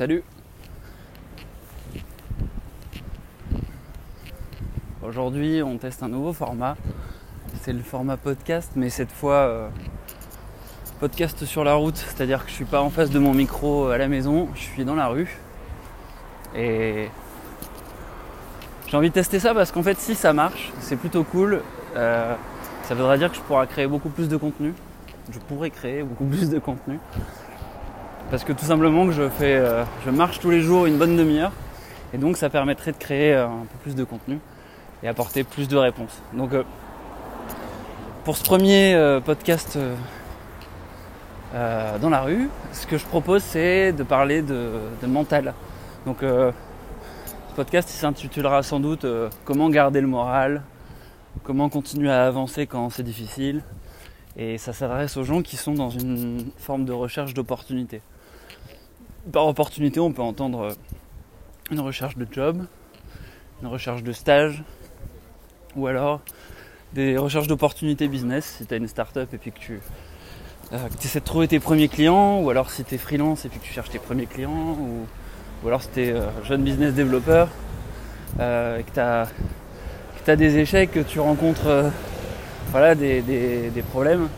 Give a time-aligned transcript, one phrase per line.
[0.00, 0.22] Salut
[5.02, 6.78] Aujourd'hui on teste un nouveau format.
[7.60, 9.68] C'est le format podcast mais cette fois euh,
[11.00, 11.98] podcast sur la route.
[11.98, 14.86] C'est-à-dire que je suis pas en face de mon micro à la maison, je suis
[14.86, 15.36] dans la rue.
[16.56, 17.10] Et
[18.86, 21.60] j'ai envie de tester ça parce qu'en fait si ça marche, c'est plutôt cool.
[21.96, 22.34] Euh,
[22.84, 24.72] ça voudra dire que je pourrai créer beaucoup plus de contenu.
[25.30, 26.98] Je pourrais créer beaucoup plus de contenu.
[28.30, 31.16] Parce que tout simplement que je fais euh, je marche tous les jours une bonne
[31.16, 31.52] demi-heure.
[32.14, 34.38] Et donc ça permettrait de créer euh, un peu plus de contenu
[35.02, 36.22] et apporter plus de réponses.
[36.32, 36.50] Donc
[38.24, 39.78] pour ce premier podcast
[41.52, 45.54] dans la rue, ce que je propose c'est de parler de, de mental.
[46.04, 46.52] Donc ce
[47.56, 49.06] podcast s'intitulera sans doute
[49.46, 50.62] Comment garder le moral,
[51.42, 53.62] comment continuer à avancer quand c'est difficile?
[54.36, 58.02] Et ça s'adresse aux gens qui sont dans une forme de recherche d'opportunité.
[59.32, 60.74] Par opportunité, on peut entendre
[61.70, 62.64] une recherche de job,
[63.62, 64.62] une recherche de stage,
[65.76, 66.20] ou alors
[66.94, 69.80] des recherches d'opportunités business si tu as une start-up et puis que tu
[70.72, 73.60] euh, essaies de trouver tes premiers clients, ou alors si tu es freelance et puis
[73.60, 77.48] que tu cherches tes premiers clients, ou, alors si tu es euh, jeune business développeur
[78.40, 79.00] euh, et que tu
[80.30, 81.90] as des échecs, que tu rencontres euh,
[82.70, 84.28] voilà, des, problèmes,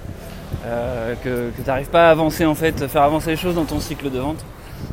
[0.65, 3.81] euh, que, tu n'arrives pas à avancer en fait, faire avancer les choses dans ton
[3.81, 4.45] cycle de vente.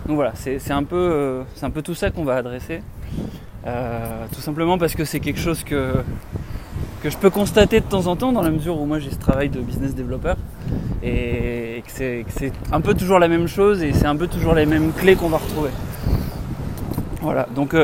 [0.07, 2.81] Donc voilà, c'est un, peu, euh, un peu tout ça qu'on va adresser.
[4.33, 5.93] tout simplement parce que c'est quelque chose que,
[7.03, 9.19] que je peux constater de temps en temps dans la mesure où moi j'ai ce
[9.19, 10.37] travail de business développeur
[11.03, 14.65] et que c'est un peu toujours la même chose et c'est un peu toujours les
[14.65, 15.71] mêmes clés qu'on va retrouver.
[17.21, 17.75] Voilà, donc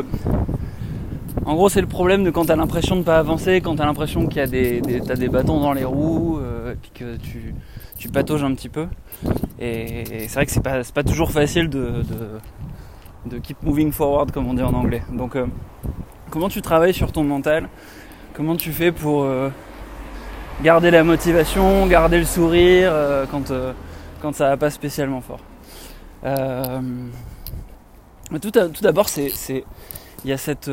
[1.45, 3.81] en gros, c'est le problème de quand tu as l'impression de pas avancer, quand tu
[3.84, 7.17] as l'impression qu'il y a des, des bâtons dans les roues, euh, et puis que
[7.17, 7.53] tu,
[8.00, 8.88] tu patauges un petit peu.
[9.59, 12.03] Et, c'est vrai que c'est pas, pas toujours facile de,
[13.44, 15.03] keep moving forward, comme on dit en anglais.
[15.12, 15.45] Donc, euh,
[16.30, 17.70] comment tu travailles sur ton mental?
[18.34, 19.50] Comment tu fais pour euh,
[20.62, 22.91] garder la motivation, garder le sourire
[23.31, 23.52] quand,
[24.22, 25.40] quand ça va pas spécialement fort?
[28.41, 29.31] Tout, d'abord, c'est
[30.25, 30.69] il y a cette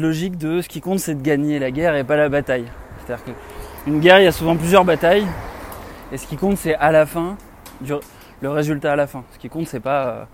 [0.00, 2.64] logique de ce qui compte c'est de gagner la guerre et pas la bataille.
[3.04, 3.24] C'est-à-dire
[3.84, 5.26] qu'une guerre, il y a souvent plusieurs batailles,
[6.12, 7.36] et ce qui compte c'est à la fin,
[7.82, 9.24] le résultat à la fin.
[9.32, 10.06] Ce qui compte c'est pas.
[10.06, 10.24] Euh,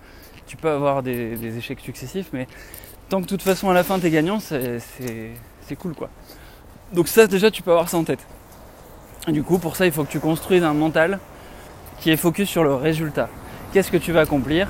[0.47, 2.47] tu peux avoir des, échecs successifs, mais
[3.09, 6.09] tant que de toute façon à la fin tu es gagnant, c'est cool quoi.
[6.93, 8.25] Donc ça déjà tu peux avoir ça en tête.
[9.27, 11.19] Du coup pour ça il faut que tu construises un mental
[11.99, 13.29] qui est focus sur le résultat.
[13.73, 14.69] Qu'est-ce que tu vas accomplir?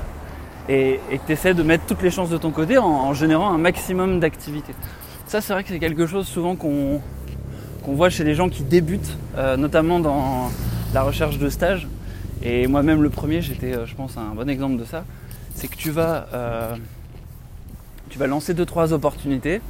[0.68, 3.58] Et, que tu essaies de mettre toutes les chances de ton côté en, générant un
[3.58, 4.74] maximum d'activité.
[5.26, 7.00] Ça, c'est vrai que c'est quelque chose souvent qu'on
[7.84, 10.50] voit chez les gens qui débutent, euh, notamment dans
[10.96, 11.86] la recherche de stage.
[12.42, 15.04] Et moi-même, le premier, j'étais, euh, je pense, un bon exemple de ça.
[15.54, 16.74] C'est que tu vas, euh,
[18.08, 19.60] tu vas lancer deux trois opportunités,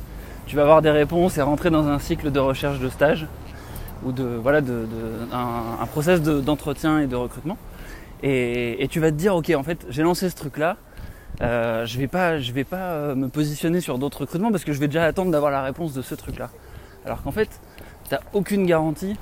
[0.47, 3.27] tu vas avoir des réponses et rentrer dans un cycle de recherche de stage
[4.05, 4.87] ou de voilà de,
[5.33, 7.59] un, un, process d'entretien et de recrutement.
[8.23, 10.77] Et, tu vas te dire ok en fait j'ai lancé ce truc là
[11.43, 14.79] euh, je vais pas, je vais pas me positionner sur d'autres recrutements parce que je
[14.79, 16.51] vais déjà attendre d'avoir la réponse de ce truc-là.
[17.05, 17.51] Alors qu'en fait,
[18.09, 19.17] t'as aucune garantie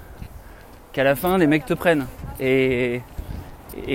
[0.95, 2.07] qu'à la fin les mecs te prennent.
[2.41, 3.03] Et,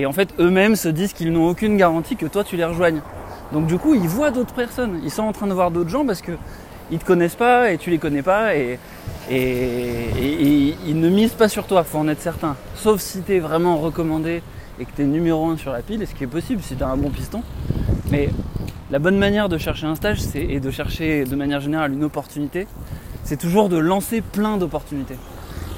[0.06, 3.02] en fait, eux-mêmes se disent qu'ils n'ont aucune garantie que toi tu les rejoignes.
[3.52, 5.00] Donc du coup, ils voient d'autres personnes.
[5.04, 6.34] Ils sont en train de voir d'autres gens parce que
[6.92, 8.78] ils te connaissent pas et tu les connais pas et,
[9.32, 11.84] ils ne misent pas sur toi.
[11.84, 12.56] Faut en être certain.
[12.76, 14.44] Sauf si tu es vraiment recommandé
[14.80, 16.76] et que tu es numéro 1 sur la pile, et ce qui est possible si
[16.76, 17.42] tu as un bon piston.
[18.12, 18.30] Mais
[18.92, 22.66] la bonne manière de chercher un stage et de chercher de manière générale une opportunité,
[23.24, 25.18] c'est toujours de lancer plein d'opportunités.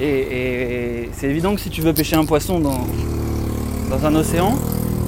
[0.01, 4.57] Et, c'est évident que si tu veux pêcher un poisson dans, un océan,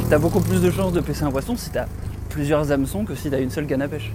[0.08, 1.88] tu as beaucoup plus de chances de pêcher un poisson si tu as
[2.30, 4.12] plusieurs hameçons que si tu as une seule canne à pêche.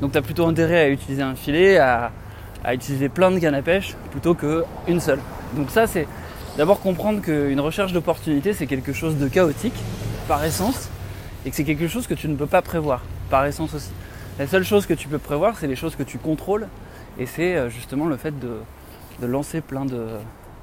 [0.00, 2.12] Donc tu as plutôt intérêt à utiliser un filet, à,
[2.64, 5.18] à utiliser plein de cannes à pêche plutôt qu'une seule.
[5.54, 6.06] Donc ça c'est
[6.56, 9.78] d'abord comprendre qu'une recherche d'opportunité c'est quelque chose de chaotique
[10.26, 10.88] par essence
[11.44, 13.90] et que c'est quelque chose que tu ne peux pas prévoir, par essence aussi.
[14.38, 16.68] La seule chose que tu peux prévoir, c'est les choses que tu contrôles,
[17.18, 18.60] et c'est euh, justement le fait de,
[19.26, 20.06] lancer plein de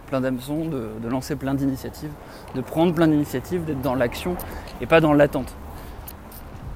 [0.07, 2.11] plein d'hameçons, de, lancer plein d'initiatives,
[2.55, 4.37] de prendre plein d'initiatives, d'être dans l'action
[4.79, 5.53] et pas dans l'attente.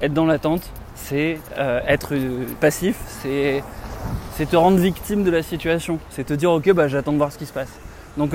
[0.02, 0.62] Être dans l'attente,
[0.94, 3.62] c'est euh, être euh, passif, c'est
[4.50, 7.38] te rendre victime de la situation, c'est te dire ok bah j'attends de voir ce
[7.38, 7.70] qui se passe.
[8.16, 8.32] Donc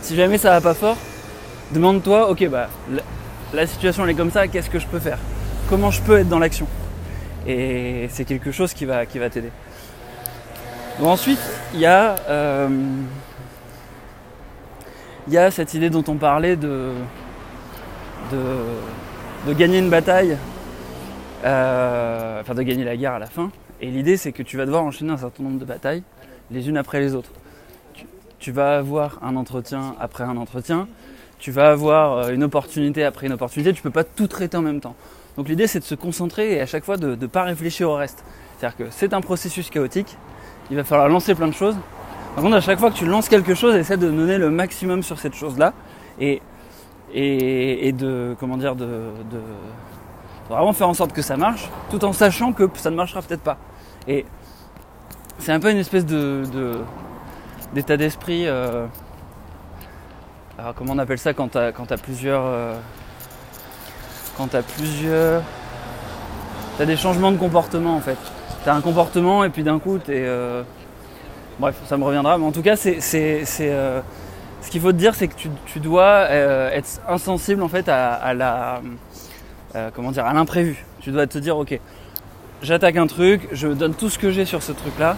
[0.00, 0.96] si jamais ça va pas fort,
[1.72, 2.68] demande-toi ok bah
[3.52, 5.18] la situation elle est comme ça, qu'est-ce que je peux faire?
[5.68, 6.66] Comment je peux être dans l'action?
[7.46, 9.50] Et c'est quelque chose qui va, qui va t'aider.
[11.02, 11.40] Ensuite,
[11.74, 12.68] il y, a, euh,
[15.26, 16.92] il y a cette idée dont on parlait de,
[19.46, 20.36] de gagner une bataille,
[21.44, 23.50] euh, enfin de gagner la guerre à la fin.
[23.80, 26.02] Et l'idée, c'est que tu vas devoir enchaîner un certain nombre de batailles,
[26.50, 27.30] les unes après les autres.
[28.38, 30.88] Tu, vas avoir un entretien après un entretien,
[31.38, 34.62] tu vas avoir euh, une opportunité après une opportunité, tu peux pas tout traiter en
[34.62, 34.94] même temps.
[35.36, 37.94] Donc l'idée, c'est de se concentrer et à chaque fois de ne pas réfléchir au
[37.94, 38.24] reste.
[38.58, 40.16] C'est-à-dire que c'est un processus chaotique,
[40.70, 41.76] il va falloir lancer plein de choses.
[42.34, 45.02] Par contre, à chaque fois que tu lances quelque chose, essaie de donner le maximum
[45.02, 45.72] sur cette chose-là
[46.20, 46.40] et,
[47.12, 49.10] de, comment dire, de
[50.48, 53.42] vraiment faire en sorte que ça marche, tout en sachant que ça ne marchera peut-être
[53.42, 53.58] pas.
[54.06, 54.24] Et
[55.38, 56.42] c'est un peu une espèce de,
[57.74, 58.46] d'état d'esprit.
[58.46, 58.86] Euh,
[60.58, 62.42] alors comment on appelle ça quand tu as, plusieurs.
[62.44, 62.74] Euh,
[64.36, 65.42] quand tu as plusieurs.
[66.76, 68.18] Tu as des changements de comportement en fait.
[68.66, 70.24] Tu as un comportement et puis d'un coup tu es.
[70.26, 70.62] Euh,
[71.58, 72.36] bref, ça me reviendra.
[72.36, 73.00] Mais en tout cas, c'est.
[73.00, 74.02] ce
[74.68, 75.34] qu'il faut te dire, c'est que
[75.66, 78.80] tu, dois être insensible en fait à la
[79.76, 80.84] euh, comment dire, à l'imprévu.
[81.00, 81.78] Tu dois te dire, ok,
[82.62, 85.16] j'attaque un truc, je donne tout ce que j'ai sur ce truc-là,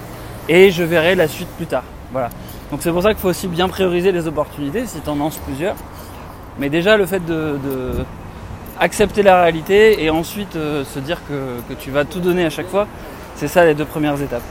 [0.49, 1.85] et je verrai la suite plus tard.
[2.13, 2.31] Voilà.
[2.71, 5.39] Donc c'est pour ça qu'il faut aussi bien prioriser les opportunités si tu en lances
[5.39, 5.77] plusieurs.
[6.59, 7.57] Mais déjà le fait de,
[8.81, 12.69] accepter la réalité et ensuite euh, se dire que, tu vas tout donner à chaque
[12.69, 12.89] fois,
[13.39, 14.43] c'est ça les deux premières étapes.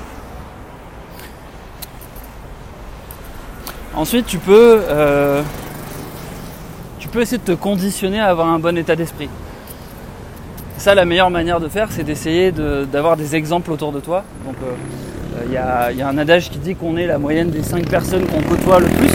[3.93, 5.41] Ensuite tu peux, euh,
[6.97, 9.29] tu peux essayer de te conditionner à avoir un bon état d'esprit.
[10.77, 14.23] Ça, la meilleure manière de faire, c'est d'essayer d'avoir des exemples autour de toi.
[14.45, 15.59] Donc, il euh,
[15.89, 18.43] euh, y, a, un adage qui dit qu'on est la moyenne des 5 personnes qu'on
[18.43, 19.11] côtoie le plus.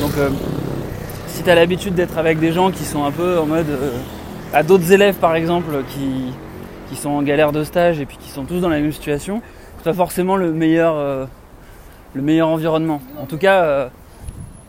[0.00, 0.12] Donc,
[1.26, 3.66] si tu as l'habitude d'être avec des gens qui sont un peu en mode.
[4.54, 6.32] à d'autres élèves, par exemple, qui,
[6.90, 9.40] qui, sont en galère de stage et puis qui sont tous dans la même situation,
[9.78, 11.28] c'est pas forcément le meilleur,
[12.14, 13.00] le meilleur environnement.
[13.18, 13.90] En tout cas,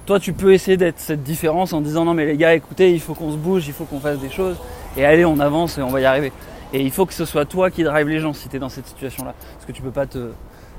[0.05, 2.99] toi, tu peux essayer d'être cette différence en disant non, mais les gars, écoutez, il
[2.99, 4.57] faut qu'on se bouge, il faut qu'on fasse des choses
[4.97, 6.31] et allez, on avance et on va y arriver.
[6.73, 8.69] Et il faut que ce soit toi qui drive les gens si tu es dans
[8.69, 9.33] cette situation-là.
[9.55, 10.31] Parce que tu peux pas te.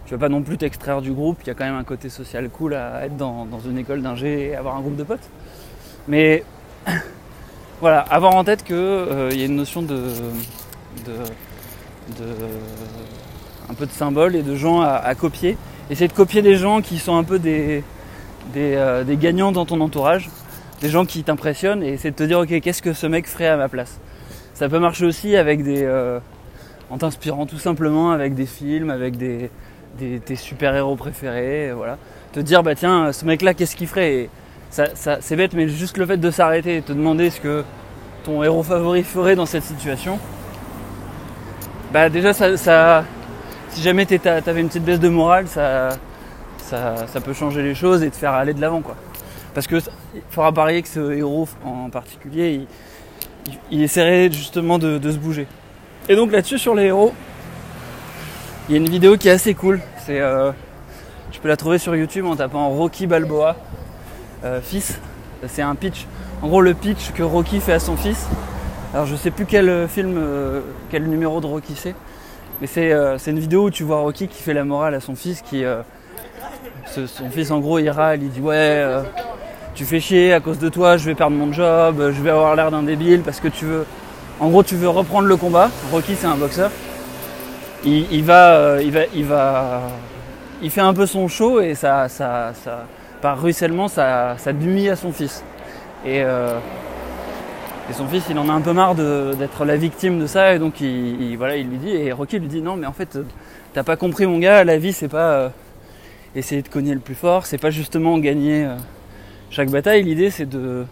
[0.07, 2.09] Tu vas pas non plus t'extraire du groupe, il y a quand même un côté
[2.09, 5.31] social cool à être dans, une école d'ingé et avoir un groupe de potes.
[6.09, 6.45] Mais
[7.81, 10.09] voilà, avoir en tête qu'il euh, y a une notion de,
[11.07, 12.25] de,
[13.71, 15.57] un peu de symbole et de gens à, copier.
[15.91, 20.31] Essayer de copier des gens qui sont un peu euh, des gagnants dans ton entourage
[20.83, 23.47] des gens qui t'impressionnent et c'est de te dire ok qu'est-ce que ce mec ferait
[23.47, 24.01] à ma place?
[24.53, 26.19] Ça peut marcher aussi avec des euh,
[26.91, 29.51] en t'inspirant tout simplement avec des films, avec des,
[29.97, 31.99] tes super héros préférés, voilà.
[32.33, 34.29] Te dire bah tiens ce mec là qu'est-ce qu'il ferait?
[34.71, 37.65] C'est bête mais juste le fait de s'arrêter et te demander ce que
[38.25, 40.19] ton héros favori ferait dans cette situation.
[41.93, 43.05] Bah déjà ça,
[43.69, 45.91] si jamais t'avais une petite baisse de morale ça,
[47.23, 48.97] peut changer les choses et te faire aller de l'avant quoi.
[49.53, 49.77] Parce que
[50.15, 52.67] il faudra parier que ce héros en particulier,
[53.71, 55.47] il, essaierait justement de, se bouger.
[56.09, 57.13] Et donc là-dessus sur les héros,
[58.69, 59.81] il y a une vidéo qui est assez cool.
[60.07, 60.51] C'est, euh,
[61.31, 63.57] tu peux la trouver sur YouTube en tapant Rocky Balboa
[64.45, 64.99] euh, fils.
[65.47, 66.07] C'est un pitch.
[66.41, 68.27] En gros le pitch que Rocky fait à son fils.
[68.93, 70.61] Alors je sais plus quel film, euh,
[70.91, 71.95] quel numéro de Rocky c'est,
[72.61, 72.93] mais c'est,
[73.31, 75.65] une vidéo où tu vois Rocky qui fait la morale à son fils, qui
[76.87, 78.85] son fils en gros il râle, il dit ouais
[79.75, 82.55] tu fais chier à cause de toi, je vais perdre mon job, je vais avoir
[82.57, 83.87] l'air d'un débile parce que tu veux.
[84.41, 85.71] En gros, tu veux reprendre le combat.
[85.91, 86.71] Rocky, c'est un boxeur.
[87.85, 89.83] Il, va, euh, il va, il va,
[90.63, 92.85] il fait un peu son show et ça, ça, ça
[93.21, 95.43] par ruissellement, ça, ça nuit à son fils.
[96.05, 96.59] Et, euh,
[97.93, 100.59] et son fils, il en a un peu marre d'être la victime de ça et
[100.59, 103.19] donc il, voilà, il lui dit et Rocky lui dit non, mais en fait,
[103.75, 105.49] t'as pas compris mon gars, la vie c'est pas euh,
[106.35, 108.67] essayer de cogner le plus fort, c'est pas justement gagner
[109.51, 110.87] chaque bataille, l'idée c'est de,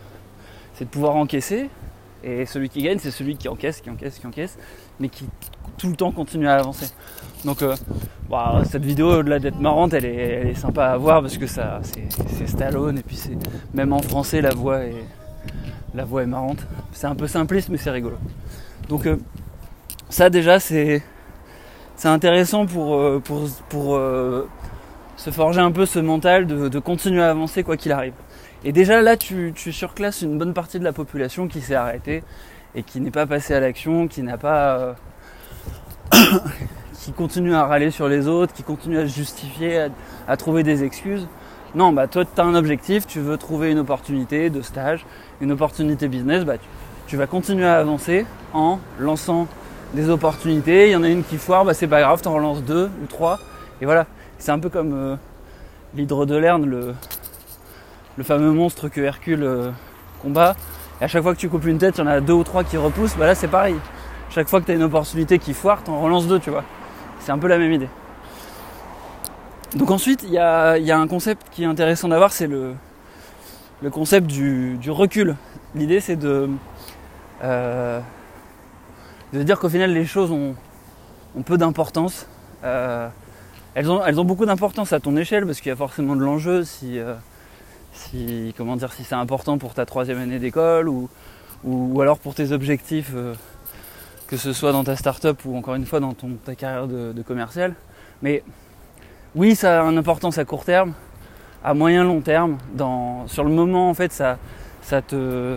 [0.79, 1.71] de pouvoir encaisser.
[2.23, 4.59] Et celui qui gagne, c'est celui qui encaisse, qui encaisse, qui encaisse,
[4.99, 5.25] mais qui
[5.79, 6.93] tout le temps continue à avancer.
[7.47, 7.75] Donc euh,
[8.29, 12.47] bah, cette vidéo, au-delà d'être marrante, elle est, sympa à voir parce que ça, c'est
[12.47, 13.39] Stallone et puis c'est
[13.73, 15.03] même en français la voix est,
[15.95, 16.67] la voix est marrante.
[16.93, 18.17] C'est un peu simpliste mais c'est rigolo.
[18.89, 19.17] Donc euh,
[20.09, 21.03] ça déjà c'est
[22.05, 23.99] intéressant pour euh, pour
[25.17, 28.15] se forger un peu ce mental de continuer à avancer quoi qu'il arrive.
[28.63, 32.23] Et déjà là, tu, surclasses une bonne partie de la population qui s'est arrêtée
[32.75, 34.79] et qui n'est pas passée à l'action, qui n'a pas.
[34.79, 34.95] Euh,
[36.93, 39.89] qui continue à râler sur les autres, qui continue à se justifier,
[40.29, 41.27] à, trouver des excuses.
[41.75, 45.07] Non, bah toi, tu as un objectif, tu veux trouver une opportunité de stage,
[45.41, 46.55] une opportunité business, bah
[47.07, 49.49] tu, vas continuer à avancer en lançant
[49.95, 50.89] des opportunités.
[50.89, 52.91] Il y en a une qui foire, bah c'est pas grave, tu en relances deux
[53.03, 53.39] ou trois.
[53.81, 54.07] Et voilà,
[54.39, 55.17] c'est un peu comme euh,
[55.95, 56.95] l'hydre de Lerne, le,
[58.17, 59.71] le fameux monstre que Hercule euh,
[60.23, 60.55] combat.
[61.01, 62.45] Et à chaque fois que tu coupes une tête, il y en a deux ou
[62.45, 63.77] trois qui repoussent, bah là c'est pareil.
[64.31, 66.65] Chaque fois que tu as une opportunité qui foire, t'en relances deux, tu vois.
[67.19, 67.89] C'est un peu la même idée.
[69.75, 72.75] Donc ensuite, il y a, un concept qui est intéressant d'avoir, c'est le,
[73.83, 75.37] le concept du, recul.
[75.75, 76.49] L'idée c'est de,
[77.43, 78.01] euh,
[79.33, 80.55] de dire qu'au final les choses ont,
[81.45, 82.27] peu d'importance.
[82.65, 83.09] Euh,
[83.75, 86.99] elles, ont, beaucoup d'importance à ton échelle parce qu'il y a forcément de l'enjeu si,
[86.99, 87.15] euh,
[88.57, 91.09] comment dire, si c'est important pour ta troisième année d'école ou,
[91.65, 93.15] ou, alors pour tes objectifs,
[94.27, 97.23] que ce soit dans ta start-up ou encore une fois dans ta carrière de, de
[97.23, 97.75] commercial.
[98.23, 98.43] Mais
[99.35, 100.93] oui, ça a une importance à court terme,
[101.65, 102.59] à moyen long terme.
[103.27, 104.39] Sur le moment, en fait, ça,
[105.03, 105.57] te,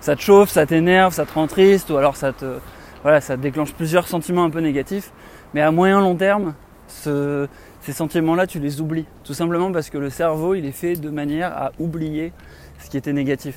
[0.00, 2.58] ça chauffe, ça t'énerve, ça te rend triste, ou alors ça te,
[3.02, 5.12] voilà, ça déclenche plusieurs sentiments un peu négatifs.
[5.52, 6.54] Mais à moyen long terme,
[6.88, 7.46] ce,
[7.80, 9.06] ces sentiments-là, tu les oublies.
[9.24, 12.32] Tout simplement parce que le cerveau, il est fait de manière à oublier
[12.78, 13.56] ce qui était négatif.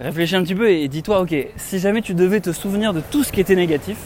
[0.00, 3.24] Réfléchis un petit peu et dis-toi, ok, si jamais tu devais te souvenir de tout
[3.24, 3.98] ce qui était négatif,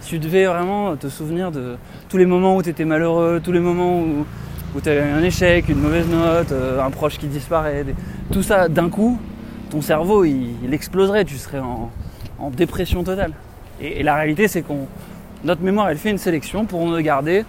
[0.00, 1.76] si tu devais vraiment te souvenir de
[2.08, 4.26] tous les moments où tu étais malheureux, tous les moments où,
[4.74, 7.84] où tu avais un échec, une mauvaise note, euh, un proche qui disparaît,
[8.32, 9.18] tout ça d'un coup,
[9.70, 11.90] ton cerveau il, exploserait, tu serais en,
[12.50, 13.32] dépression totale.
[13.80, 14.86] Et, la réalité c'est qu'on
[15.44, 17.44] notre mémoire elle fait une sélection pour ne garder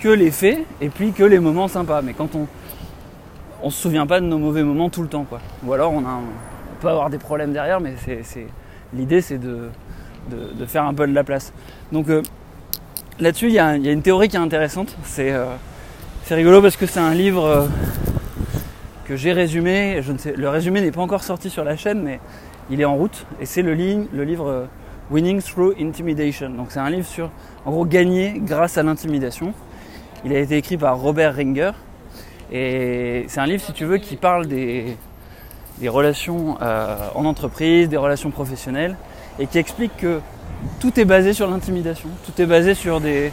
[0.00, 2.02] que les faits et puis que les moments sympas.
[2.02, 2.46] Mais quand on
[3.62, 5.40] on se souvient pas de nos mauvais moments tout le temps quoi.
[5.64, 8.46] Ou alors on, a, on peut avoir des problèmes derrière, mais c'est,
[8.94, 9.68] l'idée c'est de,
[10.30, 11.52] de, faire un peu de la place.
[11.92, 12.22] Donc euh,
[13.18, 14.96] là-dessus il y, a une théorie qui est intéressante.
[15.02, 15.46] C'est euh,
[16.28, 17.66] c'est rigolo parce que c'est un livre euh,
[19.06, 20.00] que j'ai résumé.
[20.02, 22.20] Je ne sais, le résumé n'est pas encore sorti sur la chaîne, mais
[22.68, 23.24] il est en route.
[23.40, 24.66] Et c'est le, livre euh,
[25.10, 26.50] Winning Through Intimidation.
[26.50, 27.30] Donc c'est un livre sur,
[27.64, 29.54] en gros, gagner grâce à l'intimidation.
[30.22, 31.70] Il a été écrit par Robert Ringer.
[32.52, 34.98] Et c'est un livre, si tu veux, qui parle des,
[35.78, 38.98] des relations euh, en entreprise, des relations professionnelles,
[39.38, 40.20] et qui explique que
[40.78, 42.10] tout est basé sur l'intimidation.
[42.26, 43.32] Tout est basé sur des,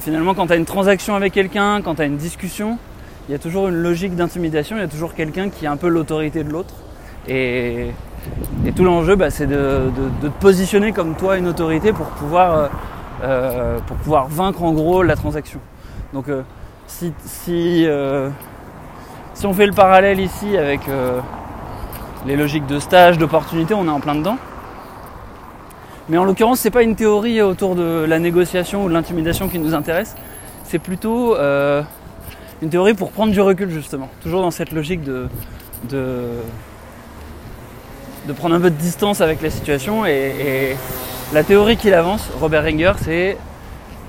[0.00, 2.78] finalement, quand tu as une transaction avec quelqu'un, quand tu as une discussion,
[3.28, 5.76] il y a toujours une logique d'intimidation, il y a toujours quelqu'un qui a un
[5.76, 6.74] peu l'autorité de l'autre.
[7.28, 7.90] Et,
[8.74, 9.90] tout l'enjeu, bah, c'est de,
[10.20, 12.68] te positionner comme toi une autorité pour pouvoir, euh,
[13.22, 15.60] euh, pour pouvoir vaincre en gros la transaction.
[16.12, 16.42] Donc euh,
[16.86, 17.86] si, si,
[19.34, 20.80] si, on fait le parallèle ici avec
[22.26, 24.38] les logiques de stage, d'opportunité, on est en plein dedans.
[26.08, 29.58] Mais en l'occurrence, c'est pas une théorie autour de la négociation ou de l'intimidation qui
[29.58, 30.16] nous intéresse.
[30.64, 31.82] C'est plutôt euh,
[32.62, 34.08] une théorie pour prendre du recul justement.
[34.22, 35.28] Toujours dans cette logique de,
[35.88, 36.32] de,
[38.36, 40.06] prendre un peu de distance avec la situation.
[40.06, 40.76] Et,
[41.32, 43.36] la théorie qu'il avance, Robert Ringer, c'est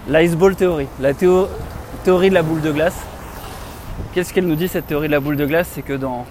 [0.10, 3.00] l'iceball théorie, la théorie de la boule de glace.
[4.14, 5.70] Qu'est-ce qu'elle nous dit cette théorie de la boule de glace?
[5.74, 6.26] C'est que dans,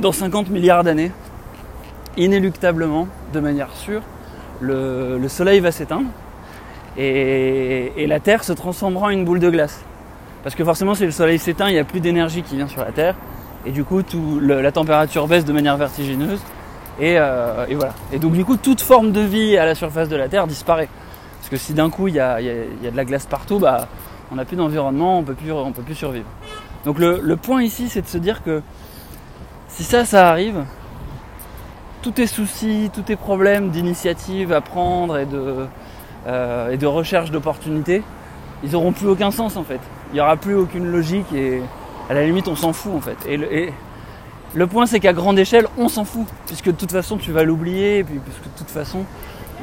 [0.00, 1.12] dans 50 milliards d'années,
[2.16, 4.02] inéluctablement, de manière sûre,
[4.62, 6.08] le, soleil va s'éteindre
[6.96, 9.82] et, la Terre se transformera en une boule de glace.
[10.42, 12.82] Parce que forcément, si le soleil s'éteint, il n'y a plus d'énergie qui vient sur
[12.82, 13.14] la Terre.
[13.64, 14.02] Et du coup,
[14.40, 16.40] la température baisse de manière vertigineuse.
[17.00, 17.94] Euh, et, voilà.
[18.12, 20.88] Et donc, du coup, toute forme de vie à la surface de la Terre disparaît.
[21.38, 23.88] Parce que si d'un coup, il y a, de la glace partout, bah,
[24.30, 25.26] on n'a plus d'environnement, on ne
[25.72, 26.26] peut plus survivre.
[26.84, 28.62] Donc, le point ici, c'est de se dire que
[29.68, 30.64] si ça, ça arrive,
[32.02, 35.66] tous tes soucis, tous tes problèmes d'initiative à prendre et de,
[36.26, 38.02] euh, et de recherche d'opportunités,
[38.64, 39.80] ils n'auront plus aucun sens en fait.
[40.10, 41.62] Il n'y aura plus aucune logique et
[42.10, 43.16] à la limite on s'en fout en fait.
[43.28, 43.72] Et
[44.54, 47.44] le, point c'est qu'à grande échelle on s'en fout puisque de toute façon tu vas
[47.44, 49.04] l'oublier et puis puisque de toute façon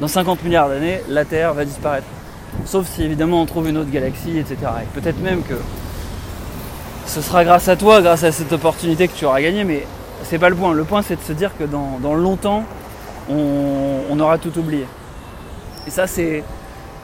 [0.00, 2.06] dans 50 milliards d'années la Terre va disparaître.
[2.64, 4.56] Sauf si évidemment on trouve une autre galaxie, etc.
[4.82, 5.54] Et peut-être même que
[7.06, 9.86] ce sera grâce à toi, grâce à cette opportunité que tu auras gagné, mais
[10.24, 10.72] c'est pas le point.
[10.72, 12.64] Le point, c'est de se dire que dans, longtemps,
[13.28, 14.86] on, aura tout oublié.
[15.86, 16.44] Et ça, c'est,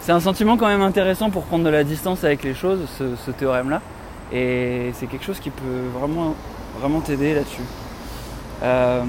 [0.08, 3.80] un sentiment quand même intéressant pour prendre de la distance avec les choses, ce, théorème-là.
[4.32, 6.34] Et c'est quelque chose qui peut vraiment,
[6.78, 7.62] vraiment t'aider là-dessus.
[8.62, 9.02] Euh,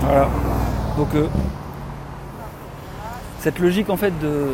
[0.00, 0.28] voilà.
[0.96, 1.26] Donc, euh,
[3.40, 4.50] cette logique en fait de,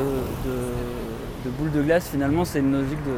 [1.45, 3.13] de boule de glace, finalement, c'est une logique de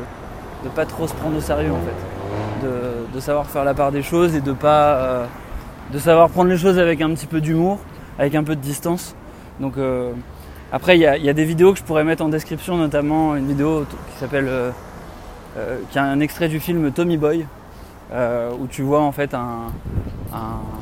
[0.64, 2.66] de pas trop se prendre au sérieux en fait.
[3.14, 5.26] De, savoir faire la part des choses et de pas euh,
[5.92, 7.78] de savoir prendre les choses avec un petit peu d'humour,
[8.18, 9.14] avec un peu de distance.
[9.58, 10.12] Donc euh,
[10.72, 13.84] après il y a, des vidéos que je pourrais mettre en description, notamment une vidéo
[14.12, 14.70] qui s'appelle euh,
[15.90, 17.46] qui a un extrait du film Tommy Boy,
[18.12, 19.72] où tu vois en fait un,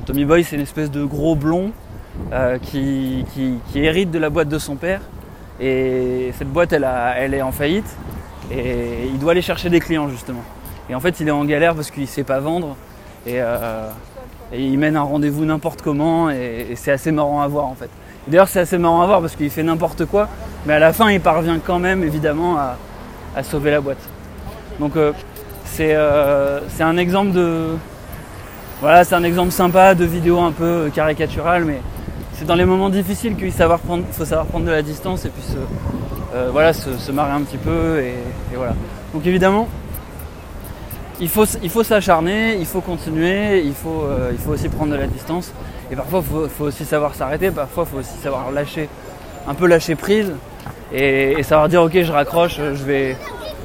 [0.06, 1.72] Tommy Boy c'est une espèce de gros blond
[2.62, 5.00] qui, qui, hérite de la boîte de son père.
[5.60, 7.96] Et cette boîte elle, elle est en faillite
[8.50, 10.42] et il doit aller chercher des clients justement.
[10.90, 12.76] Et en fait, il est en galère parce qu'il sait pas vendre.
[13.26, 13.40] Et,
[14.54, 16.30] il mène un rendez-vous n'importe comment.
[16.30, 17.90] Et, c'est assez marrant à voir en fait.
[18.26, 20.28] D'ailleurs, c'est assez marrant à voir parce qu'il fait n'importe quoi.
[20.66, 23.98] Mais à la fin, il parvient quand même, évidemment, à, sauver la boîte.
[24.80, 24.92] Donc,
[25.64, 27.76] c'est un exemple de.
[28.80, 31.80] Voilà, c'est un exemple sympa de vidéo un peu caricaturale, mais
[32.34, 35.56] c'est dans les moments difficiles qu'il faut savoir prendre de la distance et puis se,
[36.34, 38.00] euh, voilà, se, marrer un petit peu.
[38.00, 38.14] Et,
[38.54, 38.74] voilà.
[39.14, 39.68] Donc évidemment,
[41.20, 44.92] il faut, il faut s'acharner, il faut continuer, il faut, euh, il faut aussi prendre
[44.92, 45.52] de la distance.
[45.90, 48.88] Et parfois, il faut, aussi savoir s'arrêter, parfois, il faut aussi savoir lâcher,
[49.46, 50.32] un peu lâcher prise
[50.92, 53.16] et, savoir dire ok, je raccroche, je vais,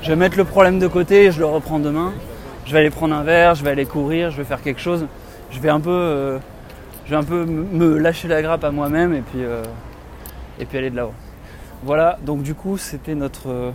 [0.02, 2.14] je vais mettre le problème de côté, je le reprends demain.
[2.66, 5.06] Je vais aller prendre un verre, je vais aller courir, je vais faire quelque chose.
[5.52, 6.40] Je vais un peu euh,
[7.06, 9.22] je vais un peu me lâcher la grappe à moi-même et
[10.60, 11.14] et puis aller de là-haut.
[11.86, 13.72] Voilà, donc du coup c'était notre, euh,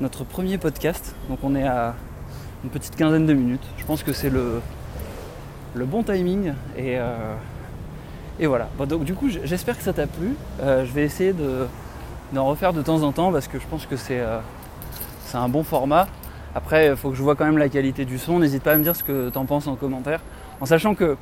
[0.00, 1.14] notre premier podcast.
[1.28, 1.94] Donc on est à
[2.64, 3.66] une petite quinzaine de minutes.
[3.76, 4.62] Je pense que c'est le,
[5.74, 7.34] bon timing et, euh,
[8.40, 8.68] et voilà.
[8.88, 10.34] donc du coup j'espère que ça t'a plu.
[10.60, 11.34] je vais essayer
[12.32, 14.22] d'en refaire de temps en temps parce que je pense que c'est
[15.26, 16.08] c'est un bon format.
[16.54, 18.38] Après, il faut que je vois quand même la qualité du son.
[18.38, 20.20] N'hésite pas à me dire ce que tu en penses en commentaire.
[20.60, 21.16] En sachant que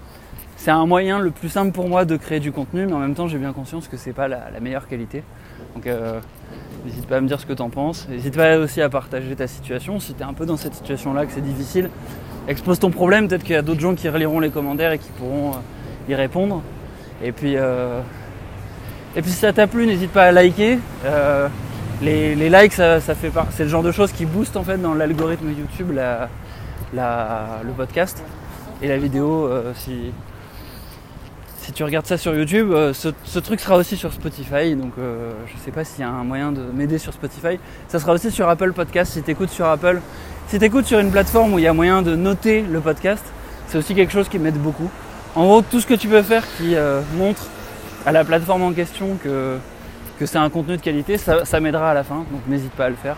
[0.56, 3.14] c'est un moyen le plus simple pour moi de créer du contenu, mais en même
[3.14, 5.22] temps j'ai bien conscience que c'est pas la, meilleure qualité.
[5.74, 6.20] Donc euh,
[6.84, 8.08] n'hésite pas à me dire ce que tu en penses.
[8.08, 10.00] N'hésite pas aussi à partager ta situation.
[10.00, 11.90] Si tu es un peu dans cette situation-là, que c'est difficile,
[12.48, 13.28] expose ton problème.
[13.28, 16.14] Peut-être qu'il y a d'autres gens qui reliront les commentaires et qui pourront euh, y
[16.14, 16.62] répondre.
[17.22, 18.00] Et puis, euh,
[19.14, 20.78] et puis si ça t'a plu, n'hésite pas à liker.
[22.02, 25.48] Les, likes, ça, fait c'est le genre de choses qui booste en fait dans l'algorithme
[25.48, 25.92] YouTube
[26.92, 28.22] le podcast
[28.82, 30.12] et la vidéo si,
[31.66, 34.76] si tu regardes ça sur YouTube, euh, ce, truc sera aussi sur Spotify.
[34.76, 37.58] Donc euh, je sais pas s'il y a un moyen de m'aider sur Spotify.
[37.88, 40.00] Ça sera aussi sur Apple Podcast si tu écoutes sur Apple.
[40.46, 43.24] Si tu écoutes sur une plateforme où il y a moyen de noter le podcast,
[43.66, 44.88] c'est aussi quelque chose qui m'aide beaucoup.
[45.34, 47.48] En gros, tout ce que tu peux faire qui euh, montre
[48.06, 49.56] à la plateforme en question que,
[50.18, 52.24] que c'est un contenu de qualité, ça, m'aidera à la fin.
[52.30, 53.16] Donc n'hésite pas à le faire.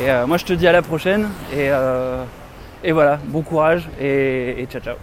[0.00, 1.28] Et moi je te dis à la prochaine.
[1.54, 1.70] Et,
[2.84, 4.96] et voilà, bon courage et ciao ciao.